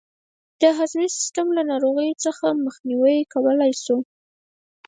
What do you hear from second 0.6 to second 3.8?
د هضمي سیستم له ناروغیو څخه مخنیوی کولای